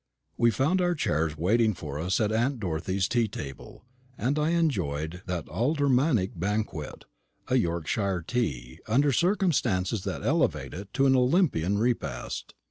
[0.35, 3.85] We found our chairs waiting for us at aunt Dorothy's tea table;
[4.17, 7.05] and I enjoyed that aldermanic banquet,
[7.49, 12.55] a Yorkshire tea, under circumstances that elevated it to an Olympian repast.